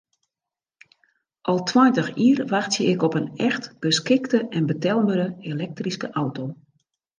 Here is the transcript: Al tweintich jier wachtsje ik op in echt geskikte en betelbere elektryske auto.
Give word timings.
Al 1.51 1.59
tweintich 1.67 2.09
jier 2.21 2.47
wachtsje 2.53 2.83
ik 2.93 3.01
op 3.01 3.15
in 3.15 3.35
echt 3.35 3.75
geskikte 3.79 4.47
en 4.49 4.65
betelbere 4.65 5.35
elektryske 5.39 6.07
auto. 6.11 6.43